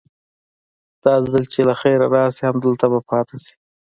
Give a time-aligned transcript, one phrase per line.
[1.03, 3.53] دا ځل چې له خيره راسي همدلته به پاته سي.